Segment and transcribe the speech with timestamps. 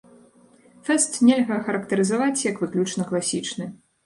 [0.87, 3.71] Фэст нельга ахарактарызаваць як выключна класічны.